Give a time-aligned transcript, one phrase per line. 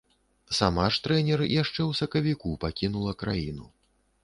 [0.59, 3.71] Сама ж трэнер яшчэ ў сакавіку пакінула краіну.